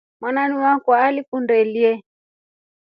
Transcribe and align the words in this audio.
Mwananu 0.21 0.55
wakwa 0.63 0.95
alikumdelye. 1.07 1.91